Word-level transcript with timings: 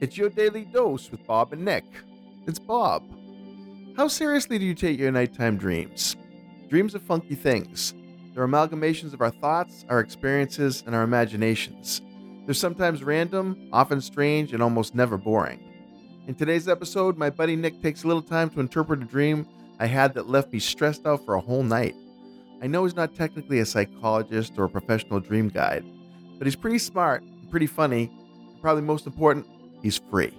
It's 0.00 0.16
your 0.16 0.30
daily 0.30 0.64
dose 0.64 1.10
with 1.10 1.26
Bob 1.26 1.52
and 1.52 1.64
Nick. 1.64 1.84
It's 2.46 2.60
Bob. 2.60 3.02
How 3.96 4.06
seriously 4.06 4.56
do 4.56 4.64
you 4.64 4.74
take 4.74 4.96
your 4.96 5.10
nighttime 5.10 5.56
dreams? 5.56 6.14
Dreams 6.68 6.94
are 6.94 7.00
funky 7.00 7.34
things. 7.34 7.94
They're 8.32 8.46
amalgamations 8.46 9.12
of 9.12 9.20
our 9.20 9.32
thoughts, 9.32 9.84
our 9.88 9.98
experiences, 9.98 10.84
and 10.86 10.94
our 10.94 11.02
imaginations. 11.02 12.00
They're 12.44 12.54
sometimes 12.54 13.02
random, 13.02 13.68
often 13.72 14.00
strange, 14.00 14.52
and 14.52 14.62
almost 14.62 14.94
never 14.94 15.18
boring. 15.18 15.58
In 16.28 16.36
today's 16.36 16.68
episode, 16.68 17.18
my 17.18 17.28
buddy 17.28 17.56
Nick 17.56 17.82
takes 17.82 18.04
a 18.04 18.06
little 18.06 18.22
time 18.22 18.50
to 18.50 18.60
interpret 18.60 19.02
a 19.02 19.04
dream 19.04 19.48
I 19.80 19.86
had 19.86 20.14
that 20.14 20.28
left 20.28 20.52
me 20.52 20.60
stressed 20.60 21.06
out 21.08 21.24
for 21.24 21.34
a 21.34 21.40
whole 21.40 21.64
night. 21.64 21.96
I 22.62 22.68
know 22.68 22.84
he's 22.84 22.94
not 22.94 23.16
technically 23.16 23.58
a 23.58 23.66
psychologist 23.66 24.52
or 24.58 24.66
a 24.66 24.70
professional 24.70 25.18
dream 25.18 25.48
guide, 25.48 25.84
but 26.38 26.46
he's 26.46 26.54
pretty 26.54 26.78
smart, 26.78 27.24
pretty 27.50 27.66
funny, 27.66 28.12
and 28.52 28.62
probably 28.62 28.82
most 28.82 29.04
important, 29.04 29.44
he's 29.82 29.98
free. 30.10 30.32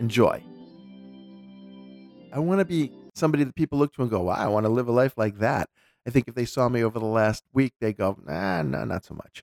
Enjoy. 0.00 0.42
I 2.32 2.38
want 2.38 2.60
to 2.60 2.64
be 2.64 2.92
somebody 3.14 3.44
that 3.44 3.54
people 3.54 3.78
look 3.78 3.94
to 3.94 4.02
and 4.02 4.10
go, 4.10 4.20
wow, 4.22 4.34
I 4.34 4.46
want 4.48 4.64
to 4.66 4.70
live 4.70 4.88
a 4.88 4.92
life 4.92 5.14
like 5.16 5.38
that. 5.38 5.68
I 6.06 6.10
think 6.10 6.28
if 6.28 6.34
they 6.34 6.44
saw 6.44 6.68
me 6.68 6.84
over 6.84 6.98
the 6.98 7.06
last 7.06 7.44
week, 7.52 7.72
they 7.80 7.92
go, 7.92 8.16
nah, 8.26 8.62
no, 8.62 8.84
not 8.84 9.04
so 9.04 9.14
much. 9.14 9.42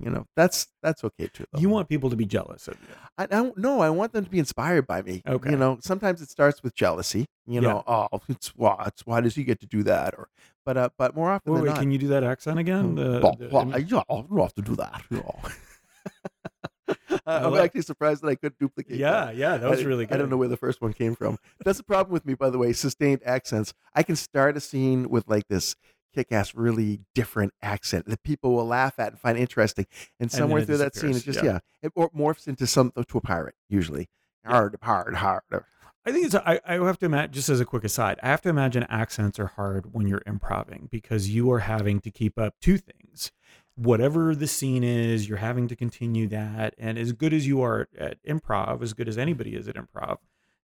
You 0.00 0.10
know, 0.10 0.26
that's 0.36 0.68
that's 0.80 1.02
okay 1.02 1.26
too. 1.32 1.44
though. 1.50 1.58
You 1.58 1.68
want 1.70 1.88
people 1.88 2.08
to 2.10 2.14
be 2.14 2.24
jealous 2.24 2.68
of 2.68 2.74
you. 2.80 2.94
I 3.16 3.26
don't 3.26 3.58
know. 3.58 3.80
I 3.80 3.90
want 3.90 4.12
them 4.12 4.24
to 4.24 4.30
be 4.30 4.38
inspired 4.38 4.86
by 4.86 5.02
me. 5.02 5.22
Okay. 5.26 5.50
You 5.50 5.56
know, 5.56 5.78
sometimes 5.80 6.22
it 6.22 6.30
starts 6.30 6.62
with 6.62 6.72
jealousy. 6.76 7.26
You 7.48 7.60
know, 7.60 7.82
oh, 7.84 8.06
it's 8.28 8.54
why, 8.54 8.84
it's 8.86 9.04
why 9.04 9.20
does 9.20 9.34
he 9.34 9.42
get 9.42 9.58
to 9.58 9.66
do 9.66 9.82
that? 9.84 10.14
Or, 10.16 10.28
but 10.64 10.76
uh, 10.76 10.90
but 10.96 11.16
more 11.16 11.32
often 11.32 11.52
Wait, 11.52 11.56
than 11.58 11.64
wait, 11.64 11.70
not, 11.70 11.78
can 11.80 11.90
you 11.90 11.98
do 11.98 12.06
that 12.08 12.22
accent 12.22 12.60
again? 12.60 12.94
The- 12.94 13.20
Well, 13.20 13.36
the- 13.36 13.48
well, 13.48 13.74
I- 13.74 13.78
yeah, 13.78 14.02
I 14.08 14.14
don't 14.22 14.38
have 14.40 14.54
to 14.54 14.62
do 14.62 14.76
that. 14.76 15.02
You 15.10 15.16
know. 15.16 15.40
I'm 17.28 17.54
actually 17.54 17.82
surprised 17.82 18.22
that 18.22 18.28
I 18.28 18.34
could 18.34 18.58
duplicate. 18.58 18.96
yeah, 18.96 19.26
that. 19.26 19.36
yeah, 19.36 19.56
that 19.56 19.70
was 19.70 19.80
I- 19.80 19.84
really 19.84 20.06
good. 20.06 20.14
I 20.14 20.18
don't 20.18 20.30
know 20.30 20.36
where 20.36 20.48
the 20.48 20.56
first 20.56 20.80
one 20.80 20.92
came 20.92 21.14
from. 21.14 21.38
That's 21.64 21.78
the 21.78 21.84
problem 21.84 22.12
with 22.12 22.26
me, 22.26 22.34
by 22.34 22.50
the 22.50 22.58
way. 22.58 22.72
Sustained 22.72 23.20
accents. 23.24 23.74
I 23.94 24.02
can 24.02 24.16
start 24.16 24.56
a 24.56 24.60
scene 24.60 25.08
with 25.10 25.28
like 25.28 25.48
this 25.48 25.76
kick-ass, 26.14 26.54
really 26.54 27.00
different 27.14 27.52
accent 27.62 28.06
that 28.06 28.22
people 28.22 28.54
will 28.54 28.66
laugh 28.66 28.98
at 28.98 29.12
and 29.12 29.20
find 29.20 29.38
interesting, 29.38 29.86
and 30.18 30.32
somewhere 30.32 30.62
it 30.62 30.66
through 30.66 30.78
that 30.78 30.96
scene, 30.96 31.14
it 31.14 31.22
just 31.22 31.42
yeah, 31.42 31.58
it 31.82 31.92
or 31.94 32.10
morphs 32.10 32.48
into 32.48 32.66
some 32.66 32.92
to 32.92 33.18
a 33.18 33.20
pirate 33.20 33.54
usually. 33.68 34.08
Hard, 34.44 34.76
hard, 34.82 35.16
hard. 35.16 35.42
I 36.06 36.12
think 36.12 36.24
it's. 36.24 36.34
I, 36.34 36.58
I 36.66 36.74
have 36.74 36.98
to 37.00 37.06
imagine. 37.06 37.32
Just 37.32 37.50
as 37.50 37.60
a 37.60 37.66
quick 37.66 37.84
aside, 37.84 38.18
I 38.22 38.28
have 38.28 38.40
to 38.42 38.48
imagine 38.48 38.84
accents 38.88 39.38
are 39.38 39.48
hard 39.48 39.92
when 39.92 40.06
you're 40.06 40.22
improvising 40.26 40.88
because 40.90 41.28
you 41.28 41.50
are 41.52 41.58
having 41.58 42.00
to 42.00 42.10
keep 42.10 42.38
up 42.38 42.54
two 42.62 42.78
things. 42.78 43.30
Whatever 43.78 44.34
the 44.34 44.48
scene 44.48 44.82
is, 44.82 45.28
you're 45.28 45.38
having 45.38 45.68
to 45.68 45.76
continue 45.76 46.26
that. 46.28 46.74
And 46.78 46.98
as 46.98 47.12
good 47.12 47.32
as 47.32 47.46
you 47.46 47.62
are 47.62 47.88
at 47.96 48.20
improv, 48.24 48.82
as 48.82 48.92
good 48.92 49.08
as 49.08 49.16
anybody 49.16 49.54
is 49.54 49.68
at 49.68 49.76
improv, 49.76 50.18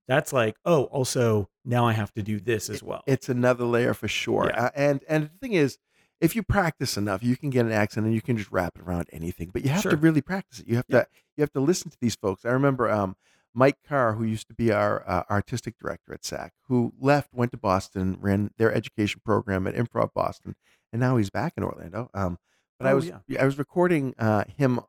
that's 0.08 0.34
like, 0.34 0.56
oh, 0.66 0.86
also 0.86 1.48
now 1.64 1.86
I 1.86 1.94
have 1.94 2.12
to 2.16 2.24
do 2.24 2.40
this 2.40 2.70
as 2.70 2.82
well. 2.82 3.04
It's 3.06 3.30
another 3.30 3.66
layer 3.66 3.94
for 3.94 4.08
sure. 4.08 4.48
Yeah. 4.54 4.66
Uh, 4.66 4.70
and 4.76 5.04
and 5.08 5.26
the 5.26 5.30
thing 5.40 5.54
is, 5.54 5.78
if 6.20 6.36
you 6.36 6.42
practice 6.42 6.98
enough, 6.98 7.22
you 7.24 7.38
can 7.38 7.50
get 7.52 7.66
an 7.66 7.72
accent 7.72 8.06
and 8.08 8.16
you 8.16 8.22
can 8.22 8.36
just 8.36 8.52
wrap 8.52 8.74
it 8.78 8.82
around 8.82 9.08
anything. 9.14 9.52
But 9.54 9.64
you 9.64 9.70
have 9.70 9.84
to 9.84 9.96
really 9.98 10.22
practice 10.22 10.60
it. 10.60 10.68
You 10.68 10.78
have 10.78 10.86
Yeah. 10.88 11.02
to 11.02 11.08
you 11.38 11.42
have 11.42 11.54
to 11.54 11.60
listen 11.60 11.92
to 11.92 11.98
these 12.02 12.16
folks. 12.16 12.46
I 12.46 12.50
remember 12.50 12.90
um, 12.90 13.16
Mike 13.54 13.78
Carr, 13.88 14.14
who 14.16 14.24
used 14.24 14.48
to 14.48 14.56
be 14.56 14.72
our 14.72 15.08
uh, 15.08 15.24
artistic 15.30 15.76
director 15.80 16.14
at 16.16 16.26
SAK, 16.26 16.52
who 16.68 16.94
left, 17.00 17.30
went 17.32 17.52
to 17.52 17.58
Boston, 17.58 18.18
ran 18.20 18.50
their 18.58 18.74
education 18.74 19.22
program 19.24 19.68
at 19.68 19.76
Improv 19.76 20.14
Boston, 20.14 20.56
and 20.92 21.00
now 21.00 21.18
he's 21.18 21.30
back 21.30 21.54
in 21.56 21.64
Orlando. 21.64 22.10
Um, 22.16 22.40
but 22.84 22.90
I 22.90 22.94
Oh, 22.94 22.96
was 22.96 23.08
yeah. 23.08 23.42
I 23.42 23.46
was 23.46 23.58
recording 23.58 24.14
uh, 24.20 24.44
him 24.58 24.80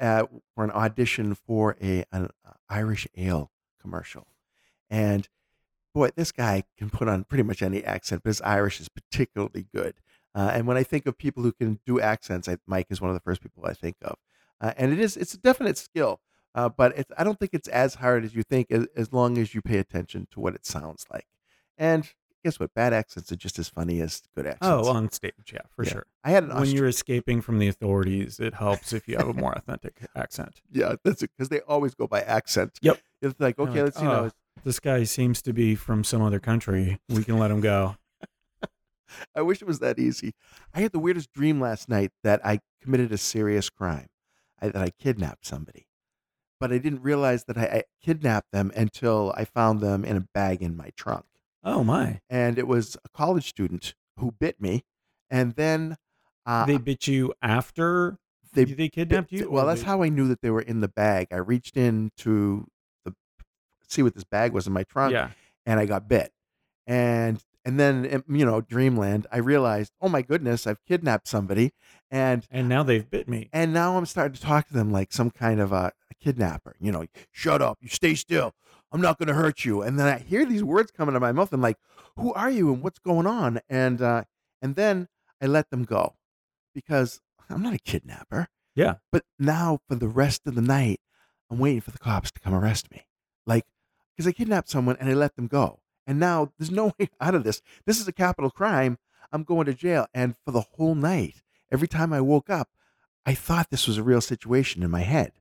uh, 0.00 0.24
for 0.54 0.64
an 0.64 0.70
audition 0.70 1.34
for 1.34 1.76
a 1.82 2.04
an 2.12 2.30
Irish 2.68 3.06
ale 3.16 3.50
commercial, 3.80 4.26
and 4.88 5.28
boy, 5.94 6.10
this 6.16 6.32
guy 6.32 6.64
can 6.78 6.90
put 6.90 7.08
on 7.08 7.24
pretty 7.24 7.42
much 7.44 7.62
any 7.62 7.84
accent, 7.84 8.22
but 8.24 8.30
his 8.30 8.40
Irish 8.42 8.80
is 8.80 8.88
particularly 8.88 9.66
good. 9.74 9.94
Uh, 10.34 10.50
and 10.52 10.66
when 10.66 10.76
I 10.76 10.82
think 10.82 11.06
of 11.06 11.16
people 11.16 11.42
who 11.44 11.52
can 11.52 11.78
do 11.86 12.00
accents, 12.00 12.48
I, 12.48 12.56
Mike 12.66 12.86
is 12.90 13.00
one 13.00 13.10
of 13.10 13.14
the 13.14 13.20
first 13.20 13.40
people 13.40 13.64
I 13.66 13.74
think 13.74 13.96
of. 14.02 14.16
Uh, 14.60 14.72
and 14.76 14.92
it 14.92 14.98
is 14.98 15.16
it's 15.16 15.34
a 15.34 15.38
definite 15.38 15.78
skill, 15.78 16.20
uh, 16.56 16.68
but 16.68 16.98
it's, 16.98 17.12
I 17.16 17.22
don't 17.22 17.38
think 17.38 17.52
it's 17.54 17.68
as 17.68 17.94
hard 17.96 18.24
as 18.24 18.34
you 18.34 18.42
think, 18.42 18.72
as, 18.72 18.86
as 18.96 19.12
long 19.12 19.38
as 19.38 19.54
you 19.54 19.62
pay 19.62 19.78
attention 19.78 20.26
to 20.32 20.40
what 20.40 20.54
it 20.56 20.66
sounds 20.66 21.04
like. 21.12 21.26
And 21.78 22.12
guess 22.44 22.60
what? 22.60 22.72
Bad 22.74 22.92
accents 22.92 23.32
are 23.32 23.36
just 23.36 23.58
as 23.58 23.68
funny 23.68 24.00
as 24.00 24.22
good 24.36 24.46
oh, 24.46 24.50
accents. 24.50 24.88
oh, 24.88 24.90
on 24.90 25.10
stage, 25.10 25.32
yeah, 25.52 25.60
for 25.74 25.84
Yeah. 25.84 25.90
sure. 25.92 26.06
I 26.22 26.30
had 26.30 26.44
an 26.44 26.54
When 26.54 26.68
you're 26.68 26.86
escaping 26.86 27.40
from 27.40 27.58
the 27.58 27.66
authorities, 27.68 28.38
it 28.38 28.54
helps 28.54 28.92
if 28.92 29.08
you 29.08 29.16
have 29.16 29.28
a 29.28 29.34
more 29.34 29.52
authentic 29.52 30.06
accent. 30.14 30.60
yeah, 30.70 30.94
that's 31.02 31.22
it 31.22 31.30
because 31.36 31.48
they 31.48 31.60
always 31.60 31.94
go 31.94 32.06
by 32.06 32.20
accent. 32.20 32.78
Yep. 32.82 33.00
It's 33.22 33.40
like 33.40 33.58
okay, 33.58 33.70
like, 33.72 33.82
let's 33.84 33.96
see 33.98 34.04
now. 34.04 34.24
"Oh, 34.26 34.30
This 34.62 34.78
guy 34.78 35.04
seems 35.04 35.42
to 35.42 35.52
be 35.52 35.74
from 35.74 36.04
some 36.04 36.22
other 36.22 36.38
country. 36.40 37.00
We 37.08 37.24
can 37.24 37.38
let 37.38 37.50
him 37.50 37.60
go. 37.60 37.96
I 39.34 39.42
wish 39.42 39.62
it 39.62 39.66
was 39.66 39.78
that 39.80 39.98
easy. 39.98 40.34
I 40.74 40.80
had 40.80 40.92
the 40.92 40.98
weirdest 40.98 41.32
dream 41.32 41.60
last 41.60 41.88
night 41.88 42.10
that 42.22 42.44
I 42.44 42.60
committed 42.82 43.12
a 43.12 43.18
serious 43.18 43.70
crime, 43.70 44.06
I, 44.60 44.68
that 44.68 44.82
I 44.82 44.90
kidnapped 44.90 45.46
somebody. 45.46 45.86
But 46.60 46.72
I 46.72 46.78
didn't 46.78 47.02
realize 47.02 47.44
that 47.44 47.58
I, 47.58 47.64
I 47.64 47.82
kidnapped 48.02 48.50
them 48.52 48.72
until 48.76 49.32
I 49.36 49.44
found 49.44 49.80
them 49.80 50.04
in 50.04 50.16
a 50.16 50.26
bag 50.34 50.62
in 50.62 50.76
my 50.76 50.90
trunk. 50.96 51.24
Oh 51.64 51.82
my! 51.82 52.20
And 52.28 52.58
it 52.58 52.66
was 52.66 52.96
a 53.04 53.08
college 53.16 53.48
student 53.48 53.94
who 54.18 54.32
bit 54.32 54.60
me. 54.60 54.84
And 55.30 55.54
then 55.54 55.96
uh, 56.46 56.66
they 56.66 56.76
bit 56.76 57.06
you 57.06 57.32
after 57.42 58.18
they 58.52 58.64
they, 58.64 58.88
kidnapped 58.88 59.30
bit- 59.30 59.40
you. 59.40 59.50
Well, 59.50 59.66
that's 59.66 59.80
they- 59.80 59.86
how 59.86 60.02
I 60.02 60.08
knew 60.10 60.28
that 60.28 60.42
they 60.42 60.50
were 60.50 60.60
in 60.62 60.80
the 60.80 60.88
bag. 60.88 61.28
I 61.32 61.36
reached 61.36 61.76
in 61.76 62.10
to 62.18 62.66
the, 63.04 63.14
see 63.88 64.02
what 64.02 64.14
this 64.14 64.24
bag 64.24 64.52
was 64.52 64.66
in 64.66 64.72
my 64.72 64.84
trunk 64.84 65.12
Yeah. 65.12 65.30
and 65.66 65.80
I 65.80 65.86
got 65.86 66.06
bit. 66.08 66.32
And 66.86 67.42
and 67.64 67.80
then 67.80 68.22
you 68.28 68.44
know, 68.44 68.60
dreamland, 68.60 69.26
I 69.32 69.38
realized, 69.38 69.92
oh 70.02 70.08
my 70.10 70.20
goodness, 70.20 70.66
I've 70.66 70.84
kidnapped 70.84 71.26
somebody, 71.26 71.72
and 72.10 72.46
And 72.50 72.68
now 72.68 72.82
they've 72.82 73.08
bit 73.08 73.26
me. 73.26 73.48
and 73.54 73.72
now 73.72 73.96
I'm 73.96 74.04
starting 74.06 74.34
to 74.34 74.40
talk 74.42 74.68
to 74.68 74.74
them 74.74 74.92
like 74.92 75.12
some 75.12 75.30
kind 75.30 75.60
of 75.60 75.72
a, 75.72 75.92
a 76.10 76.14
kidnapper. 76.22 76.76
You 76.78 76.92
know, 76.92 77.06
shut 77.32 77.62
up, 77.62 77.78
you 77.80 77.88
stay 77.88 78.14
still. 78.14 78.52
I'm 78.94 79.00
not 79.00 79.18
going 79.18 79.26
to 79.26 79.34
hurt 79.34 79.64
you. 79.64 79.82
And 79.82 79.98
then 79.98 80.06
I 80.06 80.18
hear 80.20 80.46
these 80.46 80.62
words 80.62 80.92
coming 80.92 81.14
out 81.14 81.16
of 81.16 81.22
my 81.22 81.32
mouth. 81.32 81.52
I'm 81.52 81.60
like, 81.60 81.78
who 82.16 82.32
are 82.32 82.48
you 82.48 82.72
and 82.72 82.80
what's 82.80 83.00
going 83.00 83.26
on? 83.26 83.60
And 83.68 84.00
uh, 84.00 84.22
and 84.62 84.76
then 84.76 85.08
I 85.42 85.46
let 85.46 85.70
them 85.70 85.82
go 85.82 86.14
because 86.72 87.20
I'm 87.50 87.60
not 87.60 87.74
a 87.74 87.78
kidnapper. 87.78 88.46
Yeah. 88.76 88.94
But 89.10 89.24
now 89.36 89.80
for 89.88 89.96
the 89.96 90.06
rest 90.06 90.46
of 90.46 90.54
the 90.54 90.62
night, 90.62 91.00
I'm 91.50 91.58
waiting 91.58 91.80
for 91.80 91.90
the 91.90 91.98
cops 91.98 92.30
to 92.30 92.40
come 92.40 92.54
arrest 92.54 92.92
me. 92.92 93.06
Like, 93.44 93.66
because 94.16 94.28
I 94.28 94.32
kidnapped 94.32 94.70
someone 94.70 94.96
and 95.00 95.10
I 95.10 95.14
let 95.14 95.34
them 95.34 95.48
go. 95.48 95.80
And 96.06 96.20
now 96.20 96.52
there's 96.56 96.70
no 96.70 96.92
way 96.98 97.10
out 97.20 97.34
of 97.34 97.42
this. 97.42 97.62
This 97.86 98.00
is 98.00 98.06
a 98.06 98.12
capital 98.12 98.50
crime. 98.50 98.98
I'm 99.32 99.42
going 99.42 99.66
to 99.66 99.74
jail. 99.74 100.06
And 100.14 100.36
for 100.44 100.52
the 100.52 100.60
whole 100.60 100.94
night, 100.94 101.42
every 101.72 101.88
time 101.88 102.12
I 102.12 102.20
woke 102.20 102.48
up, 102.48 102.68
I 103.26 103.34
thought 103.34 103.70
this 103.70 103.88
was 103.88 103.98
a 103.98 104.04
real 104.04 104.20
situation 104.20 104.84
in 104.84 104.90
my 104.90 105.00
head. 105.00 105.32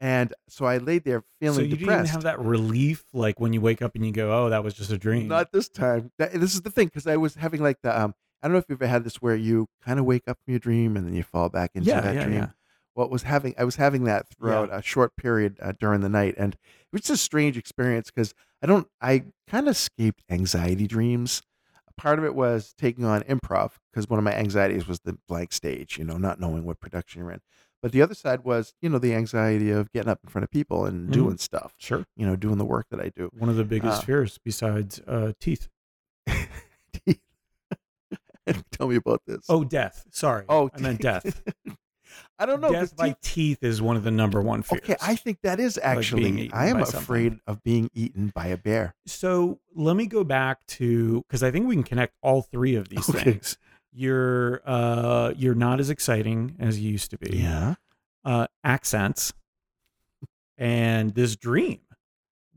And 0.00 0.34
so 0.48 0.66
I 0.66 0.78
laid 0.78 1.04
there 1.04 1.24
feeling 1.40 1.56
so 1.56 1.62
you 1.62 1.76
depressed. 1.76 2.04
didn't 2.04 2.08
have 2.10 2.22
that 2.24 2.38
relief, 2.38 3.04
like 3.14 3.40
when 3.40 3.52
you 3.52 3.60
wake 3.60 3.80
up 3.80 3.94
and 3.94 4.04
you 4.04 4.12
go, 4.12 4.30
"Oh, 4.30 4.50
that 4.50 4.62
was 4.62 4.74
just 4.74 4.92
a 4.92 4.98
dream." 4.98 5.28
Not 5.28 5.52
this 5.52 5.68
time. 5.68 6.12
That- 6.18 6.32
this 6.34 6.54
is 6.54 6.62
the 6.62 6.70
thing 6.70 6.88
because 6.88 7.06
I 7.06 7.16
was 7.16 7.34
having 7.34 7.62
like 7.62 7.80
the 7.82 7.98
um. 7.98 8.14
I 8.42 8.48
don't 8.48 8.52
know 8.52 8.58
if 8.58 8.66
you've 8.68 8.82
ever 8.82 8.88
had 8.88 9.02
this 9.04 9.16
where 9.16 9.34
you 9.34 9.66
kind 9.82 9.98
of 9.98 10.04
wake 10.04 10.24
up 10.28 10.38
from 10.44 10.52
your 10.52 10.58
dream 10.60 10.96
and 10.96 11.06
then 11.06 11.14
you 11.14 11.22
fall 11.22 11.48
back 11.48 11.70
into 11.74 11.88
yeah, 11.88 12.00
that 12.02 12.14
yeah, 12.14 12.24
dream. 12.24 12.36
yeah. 12.36 12.48
Well, 12.94 13.06
it 13.06 13.10
was 13.12 13.22
having 13.24 13.54
I 13.56 13.64
was 13.64 13.76
having 13.76 14.04
that 14.04 14.26
throughout 14.28 14.68
a 14.70 14.82
short 14.82 15.16
period 15.16 15.56
uh, 15.60 15.72
during 15.80 16.02
the 16.02 16.08
night, 16.10 16.34
and 16.36 16.54
it 16.54 16.58
was 16.92 17.08
a 17.10 17.16
strange 17.16 17.56
experience 17.56 18.10
because 18.10 18.34
I 18.62 18.66
don't 18.66 18.86
I 19.00 19.24
kind 19.48 19.66
of 19.66 19.72
escaped 19.72 20.22
anxiety 20.30 20.86
dreams. 20.86 21.42
Part 21.96 22.18
of 22.18 22.26
it 22.26 22.34
was 22.34 22.74
taking 22.76 23.06
on 23.06 23.22
improv 23.22 23.72
because 23.90 24.08
one 24.10 24.18
of 24.18 24.24
my 24.24 24.34
anxieties 24.34 24.86
was 24.86 25.00
the 25.00 25.16
blank 25.26 25.50
stage, 25.54 25.96
you 25.96 26.04
know, 26.04 26.18
not 26.18 26.38
knowing 26.38 26.64
what 26.64 26.78
production 26.78 27.22
you're 27.22 27.30
in. 27.30 27.40
But 27.82 27.92
the 27.92 28.02
other 28.02 28.14
side 28.14 28.42
was, 28.44 28.72
you 28.80 28.88
know, 28.88 28.98
the 28.98 29.14
anxiety 29.14 29.70
of 29.70 29.92
getting 29.92 30.08
up 30.10 30.20
in 30.24 30.30
front 30.30 30.44
of 30.44 30.50
people 30.50 30.86
and 30.86 31.08
Mhm. 31.08 31.12
doing 31.12 31.38
stuff, 31.38 31.74
Sure. 31.78 32.04
you 32.16 32.26
know, 32.26 32.34
doing 32.34 32.58
the 32.58 32.64
work 32.64 32.86
that 32.90 33.00
I 33.00 33.10
do. 33.14 33.30
One 33.36 33.48
of 33.50 33.56
the 33.56 33.64
biggest 33.64 34.02
Uh, 34.02 34.06
fears 34.06 34.38
besides 34.44 35.00
uh, 35.06 35.32
teeth. 35.40 35.68
Tell 38.72 38.88
me 38.88 38.96
about 38.96 39.22
this. 39.26 39.44
Oh, 39.48 39.64
death. 39.64 40.04
Sorry. 40.12 40.44
Oh, 40.48 40.70
I 40.72 40.80
meant 40.80 41.00
death. 41.00 41.42
I 42.38 42.46
don't 42.46 42.60
know. 42.60 42.70
death 42.70 42.94
by 42.96 43.08
teeth- 43.10 43.20
teeth 43.20 43.58
is 43.62 43.82
one 43.82 43.96
of 43.96 44.04
the 44.04 44.10
number 44.12 44.40
one 44.40 44.62
fears. 44.62 44.82
okay, 44.84 44.96
I 45.02 45.16
think 45.16 45.38
that 45.42 45.58
is 45.58 45.78
actually. 45.82 46.44
eaten 46.44 46.56
I 46.56 46.68
am 46.68 46.78
by 46.78 46.84
something. 46.84 47.00
afraid 47.00 47.38
of 47.46 47.62
being 47.64 47.90
eaten 47.92 48.30
by 48.34 48.46
a 48.46 48.56
bear. 48.56 48.94
So 49.06 49.58
let 49.74 49.96
me 49.96 50.06
go 50.06 50.22
back 50.22 50.64
to 50.68 51.22
because 51.28 51.42
I 51.42 51.50
think 51.50 51.66
we 51.66 51.74
can 51.74 51.82
connect 51.82 52.14
all 52.22 52.42
three 52.42 52.76
of 52.76 52.88
these 52.88 53.08
Okay. 53.10 53.32
things. 53.32 53.58
You're 53.96 54.60
uh, 54.66 55.32
you're 55.36 55.54
not 55.54 55.80
as 55.80 55.88
exciting 55.88 56.54
as 56.58 56.78
you 56.78 56.90
used 56.90 57.10
to 57.12 57.18
be. 57.18 57.38
Yeah. 57.38 57.76
Uh, 58.24 58.46
accents 58.62 59.32
and 60.58 61.14
this 61.14 61.34
dream, 61.36 61.80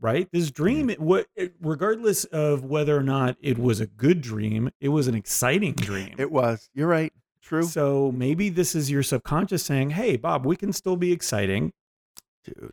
right? 0.00 0.28
This 0.32 0.50
dream, 0.50 0.90
it, 0.90 1.00
what, 1.00 1.28
it, 1.36 1.54
regardless 1.62 2.24
of 2.24 2.64
whether 2.64 2.96
or 2.96 3.02
not 3.02 3.36
it 3.40 3.56
was 3.56 3.80
a 3.80 3.86
good 3.86 4.20
dream, 4.20 4.70
it 4.80 4.88
was 4.88 5.08
an 5.08 5.14
exciting 5.14 5.72
dream. 5.76 6.14
It 6.18 6.30
was. 6.30 6.68
You're 6.74 6.88
right. 6.88 7.12
True. 7.40 7.62
So 7.62 8.12
maybe 8.12 8.50
this 8.50 8.74
is 8.74 8.90
your 8.90 9.02
subconscious 9.02 9.62
saying, 9.62 9.90
"Hey, 9.90 10.16
Bob, 10.16 10.44
we 10.44 10.56
can 10.56 10.72
still 10.72 10.96
be 10.96 11.10
exciting." 11.12 11.72
Dude. 12.44 12.72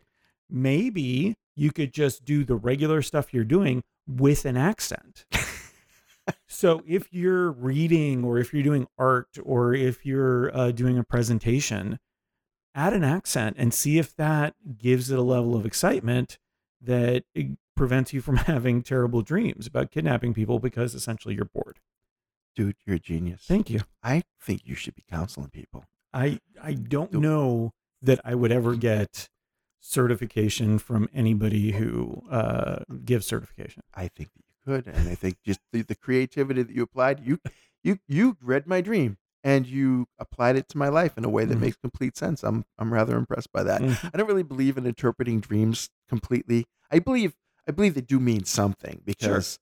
maybe 0.50 1.36
you 1.54 1.70
could 1.72 1.92
just 1.92 2.24
do 2.24 2.44
the 2.44 2.56
regular 2.56 3.02
stuff 3.02 3.34
you're 3.34 3.44
doing 3.44 3.82
with 4.06 4.44
an 4.44 4.56
accent. 4.56 5.24
so 6.46 6.82
if 6.86 7.12
you're 7.12 7.50
reading 7.52 8.24
or 8.24 8.38
if 8.38 8.52
you're 8.52 8.62
doing 8.62 8.86
art 8.98 9.38
or 9.42 9.74
if 9.74 10.04
you're 10.04 10.54
uh, 10.56 10.70
doing 10.70 10.98
a 10.98 11.04
presentation, 11.04 11.98
add 12.74 12.92
an 12.92 13.04
accent 13.04 13.56
and 13.58 13.72
see 13.74 13.98
if 13.98 14.14
that 14.16 14.54
gives 14.76 15.10
it 15.10 15.18
a 15.18 15.22
level 15.22 15.56
of 15.56 15.66
excitement 15.66 16.38
that 16.80 17.24
prevents 17.76 18.12
you 18.12 18.20
from 18.20 18.36
having 18.36 18.82
terrible 18.82 19.22
dreams 19.22 19.66
about 19.66 19.90
kidnapping 19.90 20.34
people 20.34 20.58
because 20.58 20.94
essentially 20.94 21.34
you're 21.34 21.44
bored. 21.44 21.78
Dude, 22.54 22.76
you're 22.84 22.96
a 22.96 23.00
genius. 23.00 23.42
Thank 23.46 23.70
you. 23.70 23.80
I 24.02 24.22
think 24.40 24.62
you 24.64 24.74
should 24.74 24.94
be 24.94 25.04
counseling 25.08 25.50
people. 25.50 25.84
I 26.12 26.40
I 26.60 26.74
don't 26.74 27.12
know 27.12 27.72
that 28.02 28.20
I 28.24 28.34
would 28.34 28.50
ever 28.50 28.74
get 28.74 29.28
certification 29.80 30.78
from 30.78 31.08
anybody 31.14 31.72
who 31.72 32.22
uh, 32.30 32.80
gives 33.04 33.26
certification. 33.26 33.82
I 33.94 34.08
think 34.08 34.30
that 34.34 34.42
could, 34.68 34.86
and 34.86 35.08
I 35.08 35.14
think 35.14 35.36
just 35.44 35.60
the, 35.72 35.82
the 35.82 35.94
creativity 35.94 36.62
that 36.62 36.74
you 36.74 36.82
applied, 36.82 37.20
you 37.26 37.38
you 37.82 37.98
you 38.08 38.36
read 38.42 38.66
my 38.66 38.80
dream 38.80 39.16
and 39.44 39.66
you 39.66 40.06
applied 40.18 40.56
it 40.56 40.68
to 40.70 40.78
my 40.78 40.88
life 40.88 41.16
in 41.16 41.24
a 41.24 41.28
way 41.28 41.44
that 41.44 41.56
Mhm. 41.56 41.60
makes 41.60 41.76
complete 41.76 42.16
sense. 42.16 42.42
I'm 42.42 42.64
I'm 42.78 42.92
rather 42.92 43.16
impressed 43.16 43.52
by 43.52 43.62
that. 43.62 43.80
Mhm. 43.82 44.10
I 44.12 44.16
don't 44.18 44.26
really 44.26 44.42
believe 44.42 44.76
in 44.76 44.84
interpreting 44.86 45.40
dreams 45.40 45.88
completely. 46.08 46.66
I 46.90 46.98
believe 46.98 47.34
I 47.68 47.72
believe 47.72 47.94
they 47.94 48.00
do 48.00 48.18
mean 48.20 48.44
something 48.44 49.02
because 49.04 49.58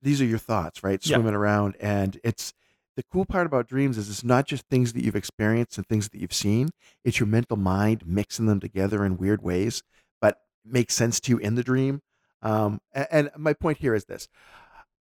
these 0.00 0.20
are 0.22 0.24
your 0.24 0.38
thoughts, 0.38 0.82
right? 0.82 1.04
Yeah. 1.04 1.16
Swimming 1.16 1.34
around, 1.34 1.76
and 1.80 2.20
it's 2.24 2.52
the 2.96 3.02
cool 3.12 3.24
part 3.26 3.46
about 3.46 3.68
dreams 3.68 3.96
is 3.98 4.08
it's 4.10 4.24
not 4.24 4.46
just 4.46 4.64
things 4.68 4.92
that 4.92 5.04
you've 5.04 5.14
experienced 5.16 5.76
and 5.78 5.86
things 5.86 6.08
that 6.08 6.20
you've 6.20 6.32
seen. 6.32 6.70
It's 7.04 7.20
your 7.20 7.26
mental 7.28 7.56
mind 7.56 8.06
mixing 8.06 8.46
them 8.46 8.58
together 8.60 9.04
in 9.04 9.18
weird 9.18 9.42
ways, 9.42 9.82
but 10.20 10.40
makes 10.64 10.94
sense 10.94 11.20
to 11.20 11.32
you 11.32 11.38
in 11.38 11.54
the 11.54 11.62
dream. 11.62 12.00
Um, 12.42 12.80
a- 12.94 13.12
and, 13.14 13.30
my 13.36 13.52
point 13.52 13.78
here 13.78 13.94
is 13.94 14.04
this: 14.04 14.28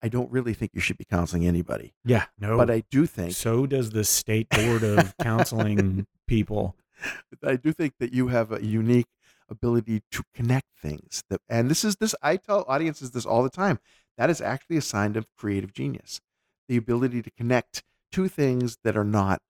I 0.01 0.09
don't 0.09 0.31
really 0.31 0.53
think 0.53 0.71
you 0.73 0.81
should 0.81 0.97
be 0.97 1.05
counseling 1.05 1.47
anybody, 1.47 1.93
Yeah, 2.03 2.25
no. 2.39 2.57
but 2.57 2.69
I 2.69 2.83
do 2.91 3.05
think 3.05 3.33
so 3.33 3.65
does 3.65 3.91
the 3.91 4.03
state 4.03 4.49
board 4.49 4.83
of 4.83 5.15
counseling 5.17 6.05
people. 6.27 6.75
I 7.43 7.55
do 7.55 7.71
think 7.73 7.93
that 7.99 8.13
you 8.13 8.27
have 8.29 8.51
a 8.51 8.63
unique 8.63 9.07
ability 9.49 10.01
to 10.11 10.23
connect 10.33 10.67
things. 10.81 11.23
That, 11.29 11.41
and 11.49 11.69
this 11.69 11.83
is 11.83 11.97
this 11.97 12.15
I 12.21 12.37
tell 12.37 12.65
audiences 12.67 13.11
this 13.11 13.25
all 13.25 13.43
the 13.43 13.49
time. 13.49 13.79
That 14.17 14.29
is 14.29 14.41
actually 14.41 14.77
a 14.77 14.81
sign 14.81 15.15
of 15.15 15.27
creative 15.37 15.73
genius. 15.73 16.21
The 16.67 16.77
ability 16.77 17.21
to 17.23 17.31
connect 17.31 17.83
two 18.11 18.27
things 18.27 18.77
that 18.83 18.95
are 18.95 19.03
not 19.03 19.41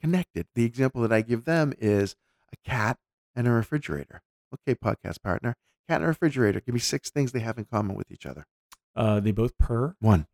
connected. 0.00 0.46
The 0.54 0.64
example 0.64 1.02
that 1.02 1.12
I 1.12 1.20
give 1.22 1.44
them 1.44 1.72
is 1.78 2.16
a 2.52 2.68
cat 2.68 2.98
and 3.34 3.46
a 3.46 3.50
refrigerator. 3.50 4.22
Okay, 4.54 4.74
podcast 4.74 5.22
partner. 5.22 5.54
Cat 5.88 5.96
and 5.96 6.04
a 6.04 6.08
refrigerator. 6.08 6.60
Give 6.60 6.74
me 6.74 6.80
six 6.80 7.10
things 7.10 7.32
they 7.32 7.40
have 7.40 7.58
in 7.58 7.64
common 7.64 7.96
with 7.96 8.10
each 8.10 8.26
other. 8.26 8.46
Uh, 8.94 9.20
they 9.20 9.32
both 9.32 9.56
purr. 9.58 9.94
One. 10.00 10.26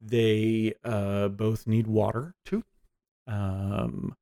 They 0.00 0.74
uh, 0.84 1.28
both 1.28 1.66
need 1.66 1.86
water. 1.86 2.34
Two. 2.44 2.64
Um, 3.26 4.16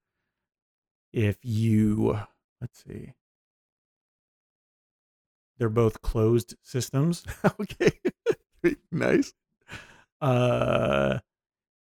if 1.13 1.39
you 1.43 2.19
let's 2.61 2.85
see, 2.85 3.15
they're 5.59 5.69
both 5.69 6.03
closed 6.03 6.57
systems. 6.63 7.25
okay. 7.61 7.93
nice. 8.93 9.33
Uh, 10.21 11.19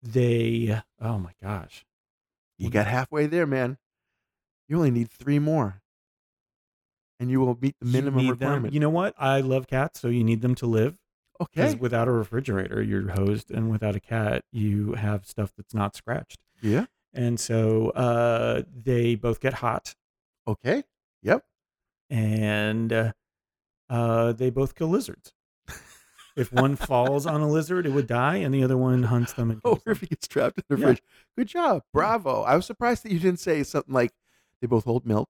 they. 0.03 0.81
Oh 1.01 1.19
my 1.19 1.33
gosh. 1.43 1.85
You 2.59 2.71
got 2.71 2.87
halfway 2.87 3.27
there, 3.27 3.47
man. 3.47 3.79
You 4.69 4.77
only 4.77 4.91
need 4.91 5.11
three 5.11 5.39
more. 5.39 5.83
And 7.19 7.31
you 7.31 7.41
will 7.41 7.57
meet 7.61 7.75
the 7.81 7.87
You 7.87 7.93
minimum 7.93 8.25
them- 8.27 8.31
requirement. 8.33 8.75
You 8.75 8.81
know 8.81 8.91
what? 8.91 9.15
I 9.19 9.41
love 9.41 9.67
cats, 9.67 10.01
so 10.01 10.09
you 10.09 10.23
need 10.25 10.43
them 10.43 10.55
to 10.57 10.67
live. 10.67 10.99
Because 11.39 11.73
okay. 11.73 11.81
without 11.81 12.09
a 12.09 12.13
refrigerator, 12.13 12.83
you're 12.83 13.11
hosed, 13.11 13.51
and 13.51 13.71
without 13.71 13.95
a 13.95 14.01
cat, 14.01 14.43
you 14.53 14.93
have 14.95 15.27
stuff 15.27 15.53
that's 15.57 15.75
not 15.75 15.95
scratched. 15.95 16.39
Yeah. 16.63 16.87
And 17.13 17.39
so 17.39 17.91
uh, 17.91 18.63
they 18.75 19.15
both 19.17 19.41
get 19.41 19.55
hot, 19.55 19.95
Okay. 20.49 20.85
Yep. 21.23 21.45
and 22.11 22.93
uh, 22.93 23.13
uh, 23.91 24.33
they 24.33 24.51
both 24.51 24.75
kill 24.75 24.89
lizards. 24.89 25.33
if 26.37 26.53
one 26.53 26.77
falls 26.77 27.27
on 27.27 27.41
a 27.41 27.49
lizard, 27.49 27.87
it 27.87 27.91
would 27.91 28.07
die, 28.07 28.37
and 28.37 28.55
the 28.55 28.63
other 28.65 28.77
one 28.77 29.03
hunts 29.05 29.33
them 29.35 29.51
and 29.51 29.61
Oh, 29.65 29.79
if 29.87 30.01
he 30.01 30.07
gets 30.07 30.27
trapped 30.29 30.59
in 30.59 30.65
the 30.69 30.77
Yeah. 30.81 30.87
fridge. 30.87 31.03
Good 31.37 31.49
job. 31.49 31.83
Bravo. 31.93 32.43
I 32.43 32.57
was 32.57 32.67
surprised 32.67 33.03
that 33.05 33.13
you 33.13 33.19
didn't 33.19 33.41
say 33.41 33.63
something 33.63 33.93
like 33.95 34.13
they 34.61 34.67
both 34.67 34.85
hold 34.85 35.07
milk, 35.07 35.29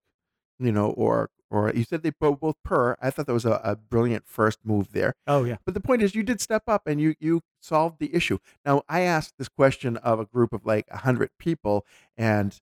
you 0.58 0.70
know, 0.72 0.90
or 0.90 1.30
or 1.56 1.72
you 1.74 1.84
said 1.84 2.02
they 2.02 2.10
both 2.10 2.40
both 2.40 2.56
purr. 2.64 2.96
I 3.00 3.10
thought 3.10 3.26
that 3.26 3.32
was 3.32 3.44
a, 3.44 3.60
a 3.64 3.76
brilliant 3.76 4.26
first 4.26 4.58
move 4.64 4.92
there. 4.92 5.14
Oh 5.26 5.44
yeah, 5.44 5.56
But 5.64 5.74
the 5.74 5.80
point 5.80 6.02
is, 6.02 6.14
you 6.14 6.22
did 6.22 6.40
step 6.40 6.64
up 6.68 6.82
and 6.86 7.00
you 7.00 7.14
you 7.18 7.40
solved 7.60 7.98
the 7.98 8.14
issue. 8.14 8.38
Now, 8.64 8.82
I 8.88 9.00
asked 9.00 9.34
this 9.38 9.48
question 9.48 9.96
of 9.98 10.20
a 10.20 10.26
group 10.26 10.52
of 10.52 10.64
like 10.66 10.86
a 10.90 10.98
hundred 10.98 11.30
people, 11.38 11.84
and 12.16 12.58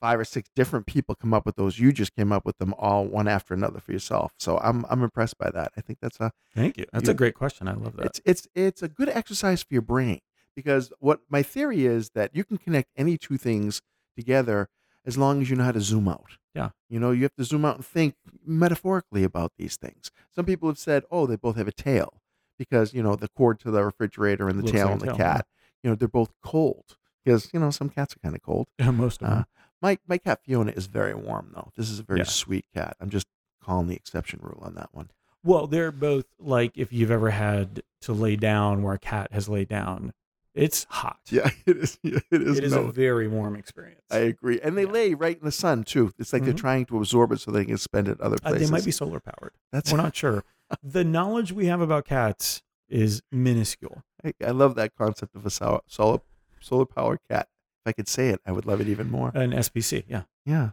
five 0.00 0.20
or 0.20 0.24
six 0.24 0.48
different 0.54 0.84
people 0.86 1.14
come 1.14 1.32
up 1.32 1.46
with 1.46 1.56
those. 1.56 1.78
You 1.78 1.90
just 1.90 2.14
came 2.14 2.30
up 2.30 2.44
with 2.44 2.58
them 2.58 2.74
all 2.78 3.06
one 3.06 3.26
after 3.26 3.54
another 3.54 3.80
for 3.80 3.92
yourself. 3.92 4.32
So 4.38 4.58
I'm 4.58 4.84
I'm 4.90 5.02
impressed 5.02 5.38
by 5.38 5.50
that. 5.50 5.72
I 5.76 5.80
think 5.80 5.98
that's 6.02 6.20
a 6.20 6.32
thank 6.54 6.76
you. 6.76 6.84
That's 6.92 7.06
You- 7.06 7.12
a 7.12 7.14
great 7.14 7.34
question. 7.34 7.66
I 7.68 7.72
love 7.74 7.96
that. 7.96 8.06
it's 8.06 8.20
it's 8.24 8.48
it's 8.54 8.82
a 8.82 8.88
good 8.88 9.08
exercise 9.08 9.62
for 9.62 9.72
your 9.72 9.82
brain 9.82 10.20
because 10.54 10.92
what 11.00 11.20
my 11.30 11.42
theory 11.42 11.86
is 11.86 12.10
that 12.10 12.34
you 12.36 12.44
can 12.44 12.58
connect 12.58 12.90
any 12.96 13.16
two 13.18 13.36
things 13.38 13.80
together 14.16 14.68
as 15.06 15.16
long 15.16 15.40
as 15.40 15.48
you 15.48 15.56
know 15.56 15.64
how 15.64 15.72
to 15.72 15.80
zoom 15.80 16.08
out. 16.08 16.32
Yeah. 16.54 16.70
You 16.88 16.98
know, 17.00 17.10
you 17.12 17.22
have 17.22 17.34
to 17.36 17.44
zoom 17.44 17.64
out 17.64 17.76
and 17.76 17.84
think 17.86 18.14
metaphorically 18.44 19.24
about 19.24 19.52
these 19.58 19.76
things. 19.76 20.10
Some 20.34 20.44
people 20.46 20.68
have 20.68 20.78
said, 20.78 21.04
"Oh, 21.10 21.26
they 21.26 21.36
both 21.36 21.56
have 21.56 21.68
a 21.68 21.72
tail." 21.72 22.20
Because, 22.58 22.94
you 22.94 23.02
know, 23.02 23.16
the 23.16 23.28
cord 23.28 23.60
to 23.60 23.70
the 23.70 23.84
refrigerator 23.84 24.48
and 24.48 24.58
the 24.58 24.62
Looks 24.62 24.72
tail 24.72 24.86
like 24.86 24.92
on 24.92 24.98
the 25.00 25.06
tail, 25.08 25.16
yeah. 25.18 25.34
cat, 25.34 25.46
you 25.82 25.90
know, 25.90 25.94
they're 25.96 26.08
both 26.08 26.32
cold. 26.42 26.96
Because, 27.22 27.50
you 27.52 27.60
know, 27.60 27.70
some 27.70 27.90
cats 27.90 28.16
are 28.16 28.18
kind 28.20 28.34
of 28.34 28.40
cold. 28.40 28.68
Most 28.82 29.20
of 29.22 29.28
them. 29.28 29.38
Uh, 29.40 29.42
my 29.82 29.98
my 30.08 30.16
cat 30.16 30.40
Fiona 30.42 30.72
is 30.72 30.86
very 30.86 31.14
warm 31.14 31.50
though. 31.54 31.70
This 31.76 31.90
is 31.90 31.98
a 31.98 32.02
very 32.02 32.20
Yeah. 32.20 32.24
sweet 32.24 32.64
cat. 32.74 32.96
I'm 33.00 33.10
just 33.10 33.26
calling 33.62 33.88
the 33.88 33.94
exception 33.96 34.40
rule 34.42 34.62
on 34.62 34.74
that 34.76 34.88
one. 34.92 35.10
Well, 35.44 35.66
they're 35.66 35.92
both 35.92 36.24
like 36.38 36.72
if 36.78 36.92
you've 36.94 37.10
ever 37.10 37.30
had 37.30 37.82
to 38.02 38.12
lay 38.14 38.36
down 38.36 38.82
where 38.82 38.94
a 38.94 38.98
cat 38.98 39.32
has 39.32 39.48
laid 39.50 39.68
down, 39.68 40.12
it's 40.56 40.86
hot. 40.90 41.18
Yeah, 41.30 41.50
it 41.66 41.76
is. 41.76 41.98
It 42.02 42.24
is. 42.30 42.58
It 42.58 42.64
is 42.64 42.72
no, 42.72 42.82
a 42.84 42.92
very 42.92 43.28
warm 43.28 43.54
experience. 43.56 44.02
I 44.10 44.18
agree. 44.18 44.60
And 44.60 44.76
they 44.76 44.84
Yeah. 44.84 44.90
lay 44.90 45.14
right 45.14 45.38
in 45.38 45.44
the 45.44 45.52
sun 45.52 45.84
too. 45.84 46.12
It's 46.18 46.32
like 46.32 46.44
they're 46.44 46.54
Mhm. 46.54 46.58
trying 46.58 46.86
to 46.86 46.96
absorb 46.98 47.32
it 47.32 47.40
so 47.40 47.50
they 47.50 47.64
can 47.64 47.78
spend 47.78 48.08
it 48.08 48.20
other 48.20 48.36
Uh, 48.42 48.50
places. 48.50 48.68
they 48.68 48.72
might 48.72 48.84
be 48.84 48.90
solar 48.90 49.20
powered. 49.20 49.52
That's 49.72 49.92
We're 49.92 49.98
not 50.02 50.16
sure. 50.16 50.42
the 50.82 51.04
knowledge 51.04 51.52
we 51.52 51.66
have 51.66 51.80
about 51.80 52.04
cats 52.06 52.62
is 52.88 53.22
minuscule. 53.30 54.02
I, 54.24 54.32
I 54.44 54.50
love 54.50 54.74
that 54.76 54.94
concept 54.96 55.34
of 55.36 55.44
a 55.46 55.50
solar 55.50 55.80
solar, 55.86 56.20
solar 56.60 56.86
powered 56.86 57.20
cat. 57.28 57.48
If 57.84 57.90
I 57.90 57.92
could 57.92 58.08
say 58.08 58.30
it, 58.30 58.40
I 58.46 58.52
would 58.52 58.66
love 58.66 58.80
it 58.80 58.88
even 58.88 59.10
more. 59.10 59.30
An 59.34 59.52
SPC, 59.52 60.04
yeah. 60.08 60.22
Yeah. 60.44 60.70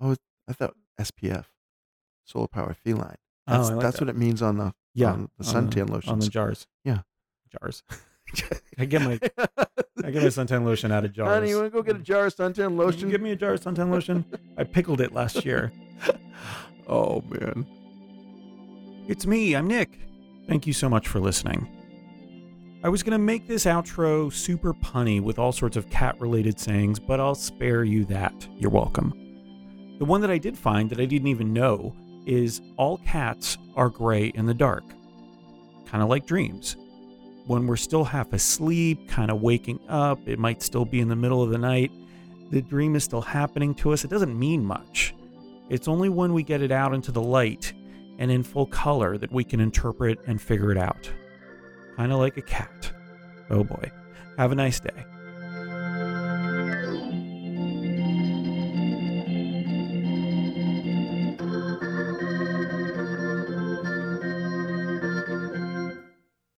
Oh, 0.00 0.16
I 0.48 0.52
thought 0.52 0.74
SPF, 0.98 1.46
solar 2.24 2.48
powered 2.48 2.76
feline. 2.76 3.16
Oh, 3.46 3.52
That's, 3.58 3.70
I 3.70 3.74
like 3.74 3.82
that's 3.82 3.98
that. 3.98 4.06
what 4.06 4.14
it 4.14 4.18
means 4.18 4.42
on 4.42 4.56
the 4.58 4.72
Yeah, 4.94 5.12
on 5.12 5.30
the 5.38 5.46
on 5.56 5.66
the- 5.70 5.76
suntan 5.76 6.08
on 6.08 6.18
the 6.20 6.28
jars. 6.28 6.66
Yeah. 6.84 7.02
jars. 7.60 7.82
I 8.78 8.84
get 8.84 9.02
my 9.02 9.18
I 10.04 10.10
get 10.10 10.22
my 10.22 10.28
suntan 10.28 10.64
lotion 10.64 10.92
out 10.92 11.04
of 11.04 11.12
jars. 11.12 11.28
Honey, 11.28 11.50
you 11.50 11.56
want 11.56 11.66
to 11.66 11.70
go 11.70 11.82
get 11.82 11.96
a 11.96 12.00
jar 12.00 12.26
of 12.26 12.34
suntan 12.34 12.76
lotion? 12.76 13.10
Give 13.10 13.20
me 13.20 13.32
a 13.32 13.36
jar 13.36 13.54
of 13.54 13.60
suntan 13.60 13.90
lotion. 13.90 14.24
I 14.56 14.64
pickled 14.64 15.00
it 15.00 15.12
last 15.12 15.44
year. 15.44 15.72
oh 16.88 17.22
man. 17.28 17.66
It's 19.08 19.26
me. 19.26 19.54
I'm 19.54 19.66
Nick. 19.66 19.98
Thank 20.46 20.66
you 20.66 20.72
so 20.72 20.88
much 20.88 21.08
for 21.08 21.20
listening. 21.20 21.68
I 22.82 22.88
was 22.88 23.02
going 23.02 23.12
to 23.12 23.18
make 23.18 23.46
this 23.46 23.66
outro 23.66 24.32
super 24.32 24.72
punny 24.72 25.20
with 25.20 25.38
all 25.38 25.52
sorts 25.52 25.76
of 25.76 25.90
cat 25.90 26.18
related 26.18 26.58
sayings, 26.58 26.98
but 26.98 27.20
I'll 27.20 27.34
spare 27.34 27.84
you 27.84 28.06
that. 28.06 28.48
You're 28.56 28.70
welcome. 28.70 29.12
The 29.98 30.06
one 30.06 30.22
that 30.22 30.30
I 30.30 30.38
did 30.38 30.56
find 30.56 30.88
that 30.88 30.98
I 30.98 31.04
didn't 31.04 31.28
even 31.28 31.52
know 31.52 31.94
is 32.24 32.62
all 32.78 32.96
cats 32.98 33.58
are 33.76 33.90
gray 33.90 34.28
in 34.28 34.46
the 34.46 34.54
dark, 34.54 34.84
kind 35.86 36.02
of 36.02 36.08
like 36.08 36.26
dreams. 36.26 36.76
When 37.46 37.66
we're 37.66 37.76
still 37.76 38.04
half 38.04 38.32
asleep, 38.32 39.08
kind 39.08 39.30
of 39.30 39.40
waking 39.42 39.80
up, 39.88 40.20
it 40.26 40.38
might 40.38 40.62
still 40.62 40.84
be 40.84 41.00
in 41.00 41.08
the 41.08 41.16
middle 41.16 41.42
of 41.42 41.50
the 41.50 41.58
night. 41.58 41.90
The 42.50 42.62
dream 42.62 42.96
is 42.96 43.04
still 43.04 43.20
happening 43.20 43.74
to 43.76 43.92
us. 43.92 44.04
It 44.04 44.10
doesn't 44.10 44.38
mean 44.38 44.64
much. 44.64 45.14
It's 45.68 45.88
only 45.88 46.08
when 46.08 46.32
we 46.32 46.42
get 46.42 46.62
it 46.62 46.72
out 46.72 46.94
into 46.94 47.12
the 47.12 47.22
light 47.22 47.72
and 48.18 48.30
in 48.30 48.42
full 48.42 48.66
color 48.66 49.18
that 49.18 49.32
we 49.32 49.44
can 49.44 49.60
interpret 49.60 50.18
and 50.26 50.40
figure 50.40 50.70
it 50.70 50.78
out. 50.78 51.10
Kind 51.96 52.12
of 52.12 52.18
like 52.18 52.36
a 52.36 52.42
cat. 52.42 52.92
Oh 53.50 53.64
boy. 53.64 53.90
Have 54.36 54.52
a 54.52 54.54
nice 54.54 54.80
day. 54.80 55.04